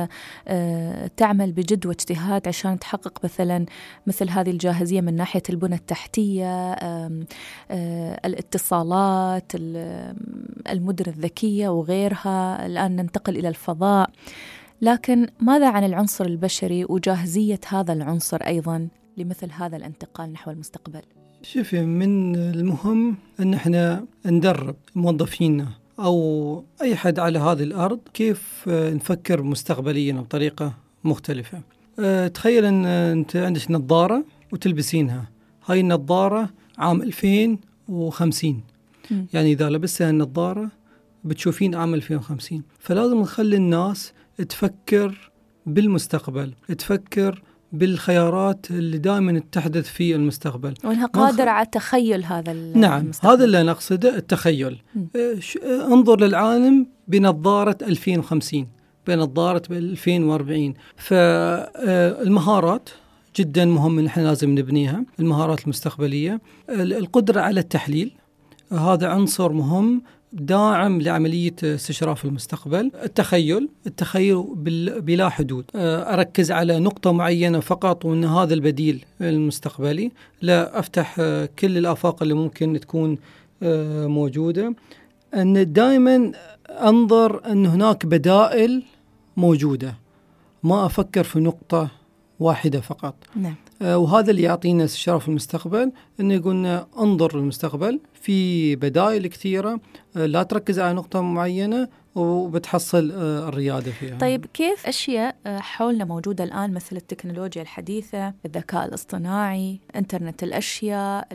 [0.48, 3.66] آه، تعمل بجد واجتهاد عشان تحقق مثلا
[4.06, 7.24] مثل هذه الجاهزية من ناحية البنى التحتية آه،
[8.24, 9.52] الاتصالات
[10.70, 12.66] المدن الذكية وغيرها.
[12.66, 14.10] الآن ننتقل إلى الفضاء.
[14.82, 21.02] لكن ماذا عن العنصر البشري وجاهزية هذا العنصر أيضا لمثل هذا الانتقال نحو المستقبل؟
[21.42, 25.79] شوفي من المهم أن إحنا ندرب موظفينا.
[26.00, 30.72] أو أي حد على هذه الأرض كيف نفكر مستقبليا بطريقة
[31.04, 31.60] مختلفة.
[31.98, 35.28] أه، تخيل إن أنت عندك نظارة وتلبسينها،
[35.66, 38.62] هاي النظارة عام 2050
[39.10, 39.24] م.
[39.32, 40.70] يعني إذا لبستها النظارة
[41.24, 44.12] بتشوفين عام 2050 فلازم نخلي الناس
[44.48, 45.30] تفكر
[45.66, 50.74] بالمستقبل تفكر بالخيارات اللي دائما تحدث في المستقبل.
[50.84, 53.32] وأنها قادرة على تخيل هذا نعم المستقبل.
[53.32, 54.82] هذا اللي نقصده التخيل.
[55.16, 58.68] آه، ش- آه، انظر للعالم بنظارة 2050
[59.06, 62.88] بنظارة 2040 فالمهارات
[63.36, 66.40] جدا مهم إن إحنا لازم نبنيها المهارات المستقبلية.
[66.70, 68.10] ال- القدرة على التحليل
[68.72, 72.90] هذا عنصر مهم داعم لعملية استشراف المستقبل.
[73.04, 74.44] التخيل التخيل
[75.00, 75.64] بلا حدود.
[75.74, 80.12] أركز على نقطة معينة فقط وأن هذا البديل المستقبلي.
[80.42, 81.16] لا أفتح
[81.58, 83.18] كل الآفاق اللي ممكن تكون
[84.06, 84.74] موجودة.
[85.34, 86.32] أن دائما
[86.68, 88.82] أنظر أن هناك بدائل
[89.36, 89.94] موجودة.
[90.62, 91.90] ما أفكر في نقطة
[92.40, 93.14] واحدة فقط.
[93.36, 93.54] نعم.
[93.82, 99.80] وهذا اللي يعطينا استشراف المستقبل إنه يقولنا انظر للمستقبل في بدائل كثيرة
[100.16, 104.18] آه، لا تركز على نقطة معينة وبتحصل آه، الريادة فيها.
[104.18, 111.28] طيب كيف أشياء آه، حولنا موجودة الآن مثل التكنولوجيا الحديثة، الذكاء الاصطناعي، إنترنت الأشياء،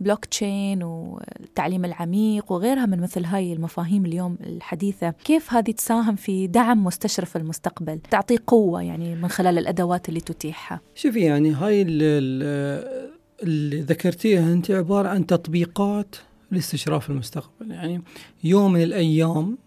[0.00, 6.46] البلوك تشين والتعليم العميق وغيرها من مثل هاي المفاهيم اليوم الحديثة، كيف هذه تساهم في
[6.46, 10.80] دعم مستشرف المستقبل؟ تعطيه قوة يعني من خلال الأدوات اللي تتيحها.
[10.94, 13.10] شوفي يعني هاي ال- ال-
[13.42, 16.16] اللي ذكرتيها أنت عبارة عن تطبيقات
[16.50, 18.02] لاستشراف المستقبل، يعني
[18.44, 19.58] يوم من الأيام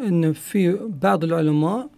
[0.00, 1.88] إن في بعض العلماء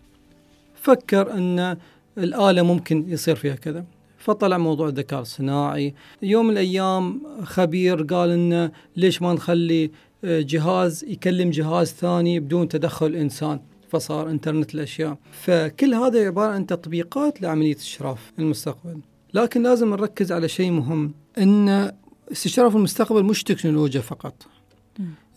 [0.74, 1.76] فكر إن
[2.18, 3.84] الآلة ممكن يصير فيها كذا.
[4.18, 5.94] فطلع موضوع الذكاء الصناعي.
[6.22, 9.90] يوم من الأيام خبير قال انه ليش ما نخلي
[10.24, 15.18] آه، جهاز يكلم جهاز ثاني بدون تدخل إنسان فصار إنترنت الأشياء.
[15.30, 19.00] فكل هذا عبارة عن تطبيقات لعملية استشراف المستقبل.
[19.34, 21.92] لكن لازم نركز على شيء مهم إن
[22.32, 24.55] استشراف المستقبل مش تكنولوجيا فقط.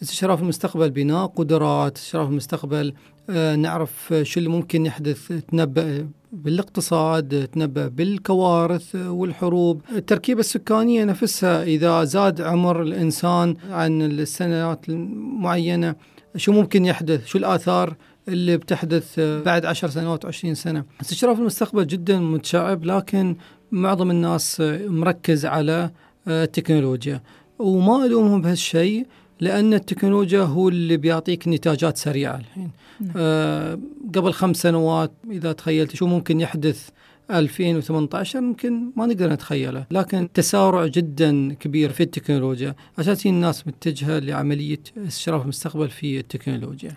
[0.02, 2.94] استشراف المستقبل بناء قدرات استشراف المستقبل
[3.30, 9.82] آه، نعرف شو اللي ممكن يحدث تنبأ بالاقتصاد تنبأ بالكوارث والحروب.
[9.96, 15.96] التركيبة السكانية نفسها إذا زاد عمر الإنسان عن السنوات المعينة
[16.36, 17.96] شو ممكن يحدث؟ شو الآثار
[18.28, 23.36] اللي بتحدث بعد عشر سنوات وعشرين سنة؟ استشراف المستقبل جدا متشعب لكن
[23.72, 25.92] معظم الناس مركز على
[26.28, 27.22] آه، التكنولوجيا.
[27.60, 29.08] وما ألومهم بهالشيء
[29.40, 33.12] لأن التكنولوجيا هو اللي بيعطيك نتاجات سريعة الحين نعم.
[33.18, 33.80] آه
[34.16, 36.90] قبل خمس سنوات إذا تخيلت شو ممكن يحدث
[37.32, 44.20] 2018 ممكن ما نقدر نتخيله لكن تسارع جدا كبير في التكنولوجيا عشان هي الناس متجهة
[44.20, 46.92] لعملية إستشراف المستقبل في التكنولوجيا.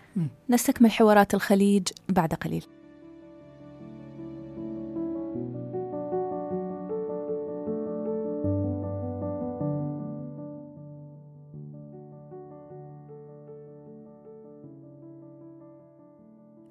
[0.50, 2.64] نستكمل حوارات الخليج بعد قليل.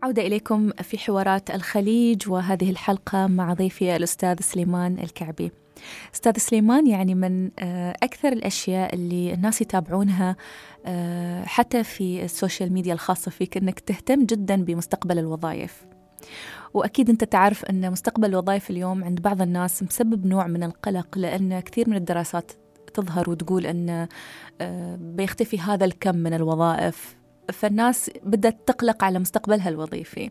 [0.04, 5.52] عودة إليكم في حوارات الخليج وهذه الحلقة مع ضيفي الأستاذ سليمان الكعبي.
[6.14, 10.36] أستاذ سليمان يعني من آه، أكثر الأشياء اللي الناس يتابعونها
[10.86, 15.86] آه، حتى في ال social media الخاصة فيك أنك تهتم جدا بمستقبل الوظائف.
[16.74, 21.60] وأكيد أنت تعرف أن مستقبل الوظائف اليوم عند بعض الناس مسبب نوع من القلق لأن
[21.60, 22.52] كثير من الدراسات
[22.94, 24.08] تظهر وتقول أن
[24.62, 27.21] آه، بيختفي هذا الكم من الوظائف.
[27.52, 30.30] فالناس بدأت تقلق على مستقبلها الوظيفي.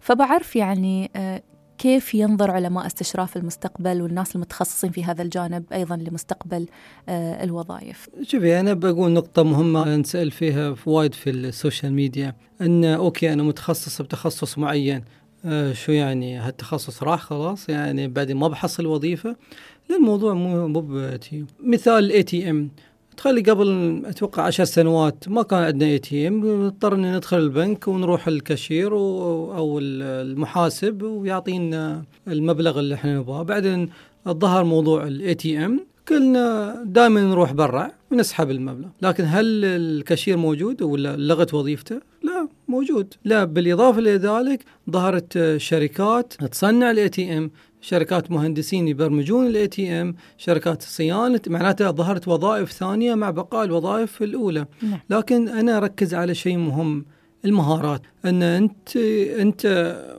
[0.00, 1.42] فبعرف يعني آه،
[1.78, 6.66] كيف ينظر علماء استشراف المستقبل والناس المتخصصين في هذا الجانب أيضا لمستقبل
[7.08, 12.34] آه، الوظائف؟ شوفي أنا بقول نقطة مهمة نسأل فيها في وايد في ال social media
[12.60, 15.04] أن okay أنا متخصص بتخصص معين
[15.44, 19.36] آه شو يعني؟ هالتخصص راح خلاص؟ يعني بعدين ما بحصل وظيفة؟
[19.90, 21.16] لا الموضوع مو
[21.60, 22.70] مثال ال ATM
[23.16, 29.78] تخيلي قبل أتوقع عشر سنوات ما كان عندنا ATM اضطرنا ندخل البنك ونروح الكاشير أو
[29.82, 33.42] المحاسب ويعطينا المبلغ اللي إحنا نبغاه.
[33.42, 33.90] بعدين
[34.28, 38.88] ظهر موضوع ال ATM كلنا دائما نروح برا ونسحب المبلغ.
[39.02, 43.14] لكن هل الكاشير موجود ولا لغت وظيفته؟ لا موجود.
[43.24, 47.50] لا بالإضافة لذلك ظهرت شركات تصنع ال ATM
[47.84, 54.66] شركات مهندسين يبرمجون ال ATM شركات صيانة معناتها ظهرت وظائف ثانية مع بقاء الوظائف الأولى.
[54.82, 55.00] نعم.
[55.10, 57.04] لكن أنا أركز على شيء مهم
[57.44, 58.02] المهارات.
[58.24, 58.96] أن أنت
[59.38, 59.62] أنت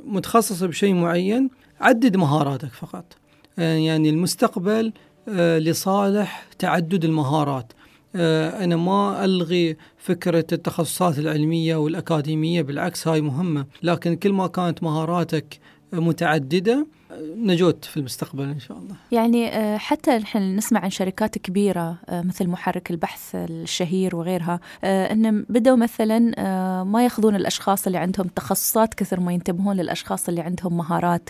[0.05, 1.49] متخصص بشيء معين
[1.79, 3.17] عدد مهاراتك فقط.
[3.59, 4.93] آه، يعني المستقبل
[5.29, 7.73] آه، لصالح تعدد المهارات.
[8.15, 13.65] آه، أنا ما ألغي فكرة التخصصات العلمية والأكاديمية بالعكس هاي مهمة.
[13.83, 15.59] لكن كل ما كانت مهاراتك
[15.93, 16.87] متعددة
[17.21, 18.95] نجوت في المستقبل إن شاء الله.
[19.11, 25.11] يعني آه، حتى نحن نسمع عن شركات كبيرة آه، مثل محرك البحث الشهير وغيرها آه،
[25.11, 26.43] إن بدأوا مثلا
[26.83, 31.29] ما يأخذون الأشخاص اللي عندهم تخصصات كثر ما ينتبهون للأشخاص اللي عندهم مهارات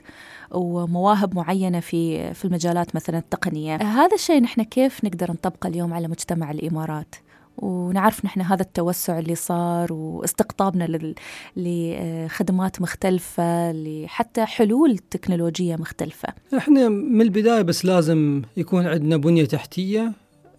[0.52, 3.76] ومواهب معينة في في المجالات مثلا التقنية.
[3.76, 7.16] هذا الشيء نحن كيف نقدر نطبقه اليوم على مجتمع الإمارات؟
[7.58, 11.14] ونعرف نحن هذا التوسع اللي صار واستقطابنا
[11.58, 20.12] لخدمات مختلفة لحتى حلول تكنولوجية مختلفة إحنا من البداية بس لازم يكون عندنا بنية تحتية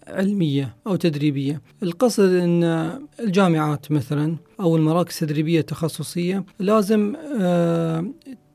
[0.09, 2.65] علمية أو تدريبية القصد أن
[3.21, 8.07] الجامعات مثلا أو المراكز التدريبية التخصصية لازم آه،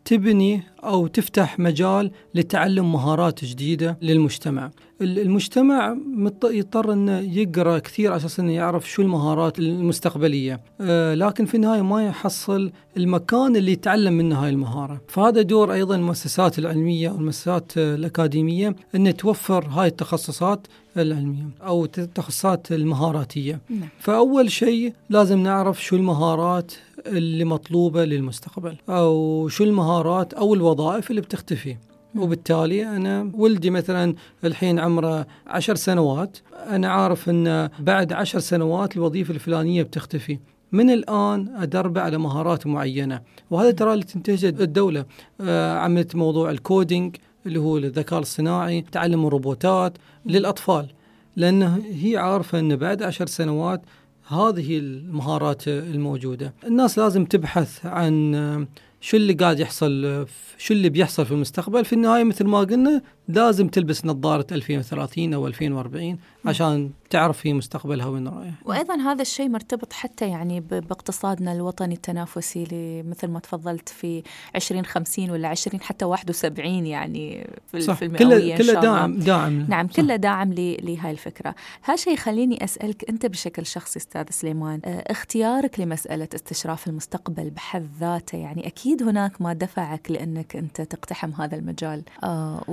[0.06, 4.72] تبني أو تفتح مجال لتعلم مهارات جديدة للمجتمع.
[5.02, 5.98] المجتمع
[6.44, 11.82] يضطر إنه يقرأ كثير على أساس إنه يعرف شو المهارات المستقبلية، آه، لكن في النهاية
[11.82, 18.76] ما يحصل المكان اللي يتعلم منه هاي المهارة، فهذا دور أيضا المؤسسات العلمية والمؤسسات الأكاديمية
[18.96, 23.62] ان توفر هاي التخصصات العلمية أو التخصصات المهاراتية.
[23.70, 23.90] نعم.
[24.00, 26.72] فأول شيء لازم نعرف شو المهارات
[27.08, 31.78] اللي مطلوبة للمستقبل أو شو المهارات أو الوظائف اللي بتختفي
[32.16, 36.38] وبالتالي أنا ولدي مثلا الحين عمره عشر سنوات
[36.70, 40.40] أنا عارف أن بعد عشر سنوات الوظيفة الفلانية بتختفي.
[40.72, 45.06] من الآن أدربه على مهارات معينة وهذا ترى اللي تنتهج الدولة.
[45.42, 50.88] آه عملت موضوع الكودينج اللي هو الذكاء الصناعي تعلم الروبوتات للأطفال
[51.36, 53.82] لأنه هي عارفة أن بعد عشر سنوات
[54.28, 56.54] هذه المهارات الموجودة.
[56.68, 58.68] الناس لازم تبحث عن
[59.02, 60.26] شو اللي قاعد يحصل
[60.58, 63.02] شو اللي بيحصل في المستقبل؟ في النهاية مثل ما قلنا
[63.36, 68.54] لازم تلبس نظارة 2030 أو 2040 عشان تعرف في مستقبلها وين رايح.
[68.66, 72.64] وأيضا هذا الشيء مرتبط حتى يعني باقتصادنا الوطني التنافسي
[73.08, 74.24] مثل ما تفضلت في
[74.56, 78.02] 2050 ولا 20 حتى 71 يعني في, صح.
[78.02, 79.66] المئوية كله داعم داعم.
[79.70, 81.56] نعم كله داعم لهاي الفكرة.
[81.82, 87.88] هذا الشيء يخليني أسألك أنت بشكل شخصي أستاذ سليمان آه، اختيارك لمسألة استشراف المستقبل بحد
[88.00, 92.64] ذاته يعني أكيد هناك ما دفعك لأنك أنت تقتحم هذا المجال آه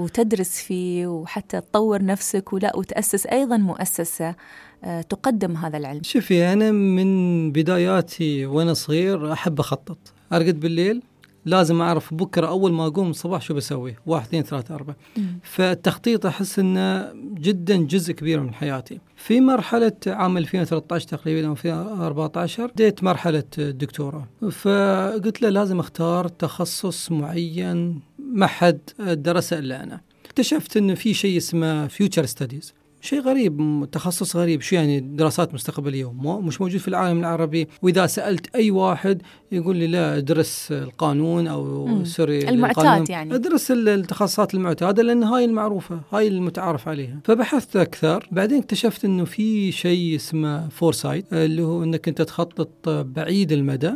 [0.48, 4.34] وتدرس فيه وحتى تطور نفسك ولا وتأسس أيضا مؤسسة
[4.84, 6.02] آه، تقدم هذا العلم.
[6.02, 9.98] شوفي أنا من بداياتي وأنا صغير أحب أخطط.
[10.32, 11.02] أرقد بالليل
[11.44, 14.96] لازم أعرف بكرة أول ما أقوم الصباح شو بسوي؟ واحد اثنين ثلاثة أربعة.
[15.42, 19.00] فالتخطيط أحس أنه جدا جزء كبير من حياتي.
[19.16, 24.26] في مرحلة عام 2013 تقريبا أو 2014 بديت مرحلة الدكتوراه.
[24.50, 30.00] فقلت له لازم أختار تخصص معين ما حد درسه إلا أنا.
[30.38, 34.60] اكتشفت أنه في شيء اسمه future studies شيء غريب تخصص غريب.
[34.60, 37.68] شو يعني دراسات مستقبلية؟ مش موجود في العالم العربي.
[37.82, 43.34] وإذا سألت أي واحد يقول لي لا ادرس القانون أو sorry المعتاد يعني.
[43.34, 47.20] ادرس التخصصات المعتادة لأن هاي المعروفة هاي المتعارف عليها.
[47.24, 48.28] فبحثت أكثر.
[48.32, 53.92] بعدين اكتشفت إنه في شيء اسمه foresight اللي هو إنك أنت تخطط بعيد المدى.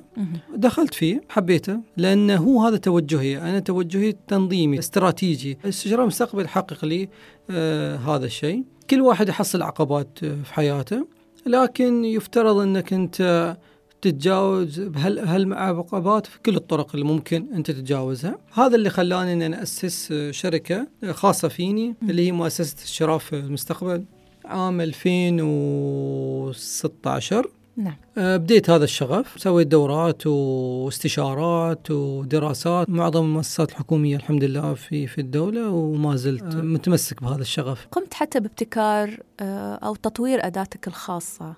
[0.56, 3.38] دخلت فيه حبيته لأنه هو هذا توجهي.
[3.38, 5.58] أنا توجهي تنظيمي استراتيجي.
[5.64, 7.08] استشراف المستقبل حقق لي
[7.50, 8.64] آه هذا الشيء.
[8.90, 11.06] كل واحد يحصل عقبات في حياته.
[11.46, 13.56] لكن يفترض انك انت
[14.02, 18.38] تتجاوز بهالعقبات في كل الطرق اللي ممكن انت تتجاوزها.
[18.52, 24.04] هذا اللي خلاني ان أنا أسس شركة خاصة فيني اللي هي مؤسسة الشراف المستقبل
[24.44, 27.96] عام 2016 نعم.
[28.18, 32.90] آه، بديت هذا الشغف سويت دورات واستشارات ودراسات.
[32.90, 36.60] معظم المؤسسات الحكومية الحمد لله في في الدولة وما زلت آه.
[36.60, 37.86] متمسك بهذا الشغف.
[37.92, 41.44] قمت حتى بابتكار آه، أو تطوير أداتك الخاصة.
[41.44, 41.56] آه،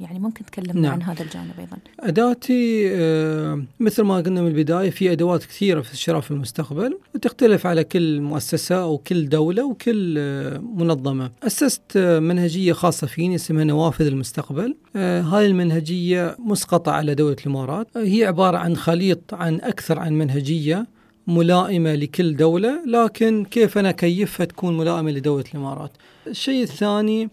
[0.00, 0.92] يعني ممكن تكلمنا نعم.
[0.92, 1.76] عن هذا الجانب أيضا.
[2.00, 7.66] أداتي آه، مثل ما قلنا من البداية في أدوات كثيرة في الشراء في المستقبل وتختلف
[7.66, 11.30] على كل مؤسسة أو كل دولة وكل آه، منظمة.
[11.42, 14.76] أسست منهجية خاصة فيني اسمها نوافذ المستقبل.
[14.96, 17.86] هاي المنهجية مسقطة على دولة الإمارات.
[17.96, 20.86] هي عبارة عن خليط عن أكثر عن منهجية
[21.26, 25.90] ملائمة لكل دولة لكن كيف أنا كيفها تكون ملائمة لدولة الإمارات؟
[26.26, 27.28] الشيء الثاني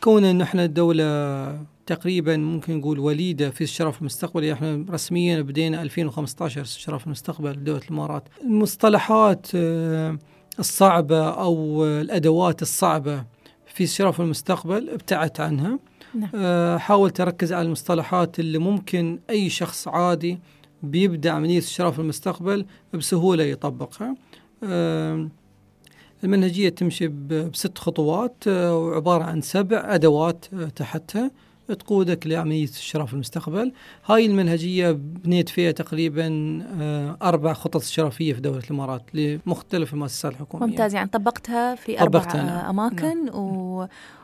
[0.00, 6.60] كون إن إحنا دوله تقريبا ممكن نقول وليدة في الشرف المستقبلي إحنا رسميا بدينا 2015
[6.60, 8.28] استشراف المستقبل دولة الإمارات.
[8.44, 10.18] المصطلحات آه،
[10.58, 13.24] الصعبة أو الأدوات الصعبة
[13.66, 15.78] في الشرف المستقبل ابتعدت عنها.
[16.14, 16.30] نعم.
[16.34, 20.38] آه، حاولت أركز على المصطلحات اللي ممكن أي شخص عادي
[20.82, 24.16] بيبدأ عملية استشراف المستقبل بسهولة يطبقها.
[24.64, 25.28] آه،
[26.24, 31.30] المنهجية تمشي بست خطوات آه، وعبارة عن سبع أدوات آه، تحتها.
[31.78, 33.72] تقودك لعملية استشراف في المستقبل.
[34.06, 36.28] هاي المنهجية بنيت فيها تقريبا
[36.80, 40.66] آه، أربع خطط استشرافية في دولة الإمارات لمختلف المؤسسات الحكومية.
[40.66, 40.94] ممتاز.
[40.94, 42.78] يعني طبقتها في طبقتها أربع نعم.
[42.78, 43.28] أماكن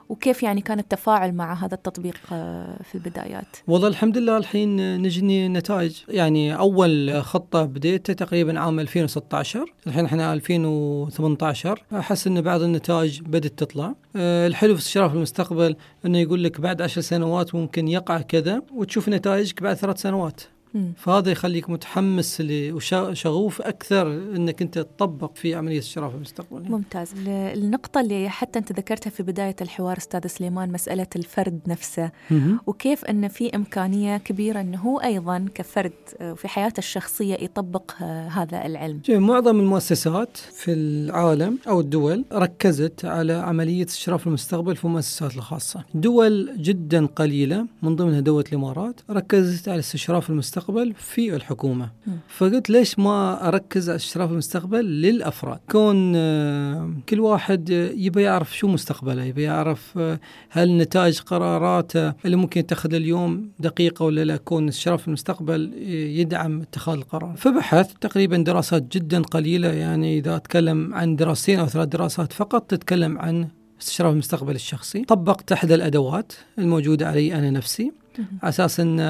[0.08, 5.48] وكيف يعني كان التفاعل مع هذا التطبيق آه، في البدايات؟ والله الحمد لله الحين نجني
[5.48, 13.20] نتائج يعني أول خطة بديتها تقريبا عام 2016 الحين إحنا 2018 أحس إن بعض النتائج
[13.20, 18.20] بدات تطلع أه، الحلو في استشراف المستقبل إنه يقول لك بعد عشر سنوات ممكن يقع
[18.20, 20.40] كذا وتشوف نتائجك بعد ثلاث سنوات.
[20.96, 26.74] فهذا يخليك متحمس وشغوف أكثر إنك أنت تطبق في عملية الشراء في المستقبل يعني.
[26.74, 32.10] ممتاز ال- النقطة اللي حتى أنت ذكرتها في بداية الحوار أستاذ سليمان مسألة الفرد نفسه
[32.30, 32.60] مهم.
[32.66, 38.28] وكيف أن في إمكانية كبيرة أنه هو أيضا كفرد آه، في حياته الشخصية يطبق آه،
[38.28, 45.36] هذا العلم معظم المؤسسات في العالم أو الدول ركزت على عملية استشراف المستقبل في المؤسسات
[45.36, 45.84] الخاصة.
[45.94, 50.57] دول جدا قليلة من ضمنها دولة الإمارات ركزت على استشراف المستقبل
[50.96, 51.90] في الحكومة.
[52.28, 58.68] فقلت ليش ما أركز على استشراف المستقبل للأفراد؟ كون آه، كل واحد يبي يعرف شو
[58.68, 64.68] مستقبله، يبي يعرف آه، هل نتائج قراراته اللي ممكن يتخذ اليوم دقيقة ولا لا كون
[64.68, 65.88] استشراف المستقبل آه،
[66.20, 67.34] يدعم اتخاذ القرار.
[67.36, 73.18] فبحث تقريبا دراسات جدا قليلة يعني إذا أتكلم عن دراستين أو ثلاث دراسات فقط تتكلم
[73.18, 73.48] عن
[73.80, 77.92] استشراف المستقبل الشخصي طبقت إحدى الأدوات الموجودة علي أنا نفسي
[78.42, 79.00] على أساس إن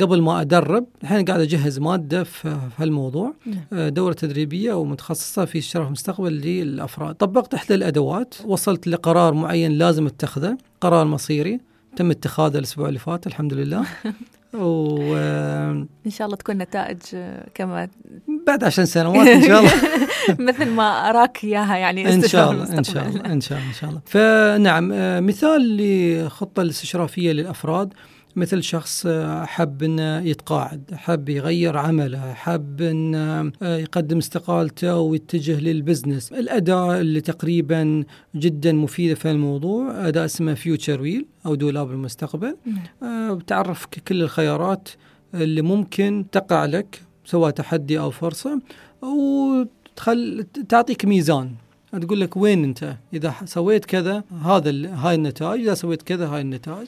[0.00, 3.58] قبل ما أدرب الحين قاعد أجهز مادة في هالموضوع نعم.
[3.72, 7.14] آه، دورة تدريبية ومتخصصة في استشراف المستقبل للأفراد.
[7.14, 11.60] طبقت إحدى الأدوات وصلت لقرار معين لازم أتخذه قرار مصيري.
[11.96, 13.84] تم اتخاذه الأسبوع اللي فات الحمد لله.
[14.54, 17.88] وبعد إن شاء الله تكون نتائج آه، كما
[18.62, 19.72] عشر سنوات إن شاء الله.
[20.48, 23.08] مثل ما أراك إياها يعني إن شاء الله إن شاء.
[23.08, 24.00] الله إن شاء الله إن شاء الله.
[24.06, 27.94] فنعم آه، مثال لخطة الاستشرافية للأفراد.
[28.36, 35.60] مثل شخص آه، حب انه يتقاعد، حب يغير عمله، حب انه آه، يقدم استقالته ويتجه
[35.60, 38.04] للبزنس، الأداة اللي تقريبا
[38.34, 43.10] جدا مفيدة في الموضوع أداة اسمها future wheel أو دولاب المستقبل، نعم.
[43.10, 44.88] آه، بتعرفك كل الخيارات
[45.34, 48.60] اللي ممكن تقع لك سواء تحدي أو فرصة
[49.02, 51.54] وتخل تعطيك ميزان.
[52.00, 56.86] تقول لك وين أنت؟ إذا سويت كذا هذا هاي النتائج إذا سويت كذا هاي النتائج.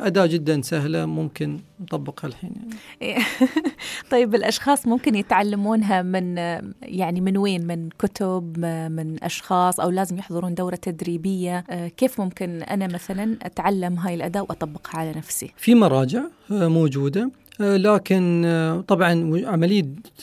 [0.00, 2.52] أداة جدا سهلة ممكن نطبقها الحين
[3.00, 3.24] يعني.
[4.10, 6.36] طيب الأشخاص ممكن يتعلمونها من
[6.82, 8.58] يعني من وين؟ من كتب
[8.90, 11.64] من أشخاص أو لازم يحضرون دورة تدريبية.
[11.70, 17.30] آه، كيف ممكن أنا مثلا أتعلم هاي الأداة وأطبقها على نفسي؟ في مراجع آه، موجودة.
[17.60, 19.12] آه، لكن طبعا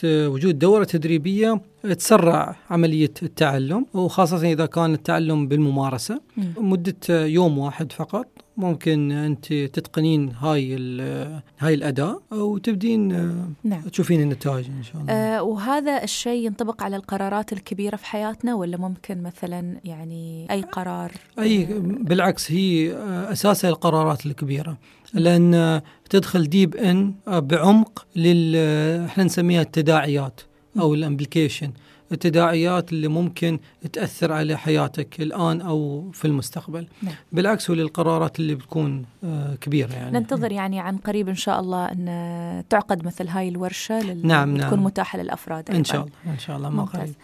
[0.04, 1.60] آه، وجود دورة تدريبية
[1.98, 6.20] تسرع عملية التعلم وخاصة إذا كان التعلم بالممارسة.
[6.36, 6.52] مم.
[6.58, 8.26] مدة يوم واحد فقط.
[8.56, 10.76] ممكن أنت تتقنين هاي
[11.58, 13.80] هاي الأداة وتبدين آه، نعم.
[13.80, 15.12] تشوفين النتائج إن شاء الله.
[15.12, 21.12] آه وهذا الشيء ينطبق على القرارات الكبيرة في حياتنا ولا ممكن مثلا يعني أي قرار؟
[21.38, 24.76] أي بالعكس هي آه، أساسها القرارات الكبيرة.
[25.14, 28.56] لأن آه، تدخل deep in آه، بعمق لل
[29.04, 30.40] إحنا نسميها التداعيات
[30.80, 31.70] أو ال implication.
[32.14, 33.58] التداعيات اللي ممكن
[33.92, 37.14] تأثر على حياتك الآن أو في المستقبل نعم.
[37.32, 42.64] بالعكس وللقرارات اللي بتكون آه، كبيرة يعني ننتظر يعني عن قريب إن شاء الله أن
[42.70, 44.26] تعقد مثل هاي الورشة لل...
[44.26, 44.84] نعم، نعم.
[44.84, 45.88] متاحة للأفراد إن أيضاً.
[45.88, 46.84] شاء الله إن شاء الله ما.
[46.84, 47.14] قريب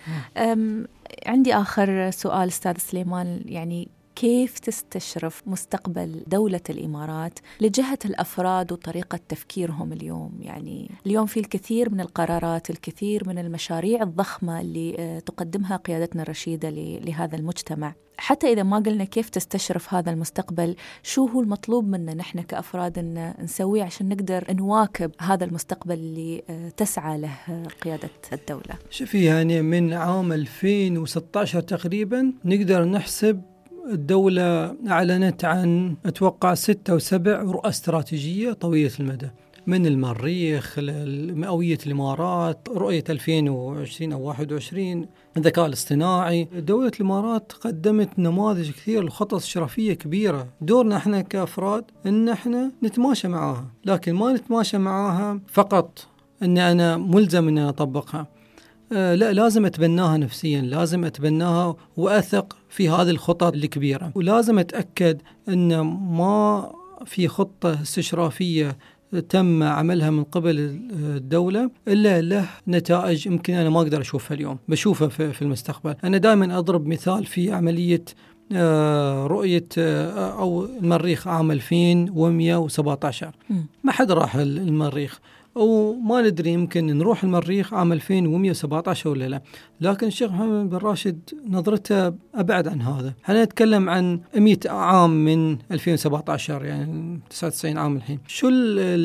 [1.27, 3.89] عندي آخر سؤال أستاذ سليمان يعني
[4.21, 12.01] كيف تستشرف مستقبل دولة الإمارات لجهة الأفراد وطريقة تفكيرهم اليوم؟ يعني اليوم في الكثير من
[12.01, 17.95] القرارات الكثير من المشاريع الضخمة اللي آه، تقدمها قيادتنا الرشيدة لهذا المجتمع.
[18.19, 23.35] حتى إذا ما قلنا كيف تستشرف هذا المستقبل شو هو المطلوب منا نحن كأفراد أن
[23.43, 29.63] نسويه عشان نقدر نواكب هذا المستقبل اللي آه، تسعى له آه، قيادة الدولة؟ شوفي يعني
[29.63, 33.50] من عام 2016 تقريبا نقدر نحسب
[33.91, 39.31] الدولة أعلنت عن أتوقع ستة أو سبع رؤى استراتيجية طويلة المدى
[39.67, 46.45] من المريخ لمئوية الإمارات رؤية 2020 أو 21 الذكاء الاصطناعي.
[46.45, 50.49] دولة الإمارات قدمت نماذج كثير لخطط استشرافية كبيرة.
[50.61, 56.07] دورنا إحنا كأفراد أن إحنا نتماشى معاها لكن ما نتماشى معاها فقط
[56.43, 58.27] أن أنا ملزم أن أنا أطبقها.
[58.93, 64.13] آه، لا لازم أتبناها نفسيا لازم أتبناها وأثق في هذه الخطط الكبيرة.
[64.15, 66.73] ولازم أتأكد إن ما
[67.07, 68.77] في خطة استشرافية
[69.29, 70.59] تم عملها من قبل
[70.93, 74.59] الدولة إلا له نتائج يمكن أنا ما أقدر أشوفها اليوم.
[74.69, 75.95] بشوفها في في المستقبل.
[76.05, 78.05] أنا دائما أضرب مثال في عملية
[78.53, 83.35] آه، رؤية آه، أو المريخ عام 2117
[83.85, 85.21] ما حد راح المريخ.
[85.55, 89.43] وما ندري يمكن نروح المريخ عام 2117 ولا لا.
[89.81, 93.15] لكن الشيخ محمد بن راشد نظرته أبعد عن هذا.
[93.25, 98.19] إحنا نتكلم عن 100 عام من 2017 يعني 99 عام الحين.
[98.27, 98.49] شو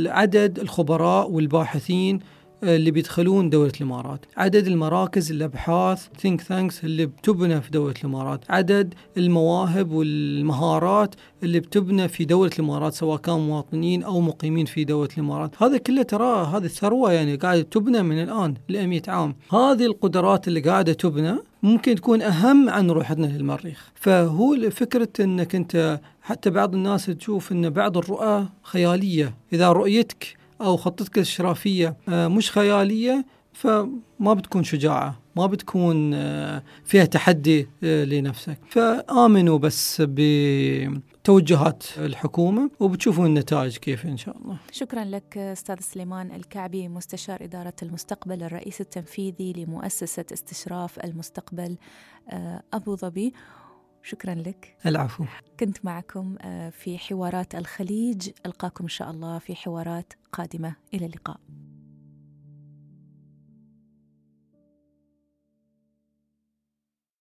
[0.06, 2.20] عدد الخبراء والباحثين
[2.66, 4.26] اللي بيدخلون دولة الإمارات.
[4.38, 8.46] عدد المراكز الأبحاث think tanks اللي بتبنى في دولة الإمارات.
[8.50, 15.10] عدد المواهب والمهارات اللي بتبنى في دولة الإمارات سواء كانوا مواطنين أو مقيمين في دولة
[15.18, 15.64] الإمارات.
[15.64, 19.36] هذا كله ترى هذه الثروة يعني قاعدة تبنى من الآن ل 100 عام.
[19.52, 23.92] هذه القدرات اللي قاعدة تبنى ممكن تكون أهم عن روحتنا للمريخ.
[23.96, 29.36] فهو فكرة أنك أنت حتى بعض الناس تشوف أن بعض الرؤى خيالية.
[29.54, 37.06] إذا رؤيتك أو خطتك الاشرافيه آه، مش خيالية فما بتكون شجاعة ما بتكون آه، فيها
[37.06, 44.58] تحدي آه، لنفسك فآمنوا بس بتوجهات الحكومة وبتشوفوا النتائج كيف إن شاء الله.
[44.72, 51.78] شكرا لك أستاذ سليمان الكعبي مستشار إدارة المستقبل الرئيس التنفيذي لمؤسسة استشراف المستقبل
[52.74, 53.34] أبو ظبي.
[54.08, 54.78] شكرا لك.
[54.86, 55.26] العفو.
[55.60, 56.36] كنت معكم
[56.72, 58.30] في حوارات الخليج.
[58.46, 60.76] ألقاكم إن شاء الله في حوارات قادمة.
[60.94, 61.40] إلى اللقاء.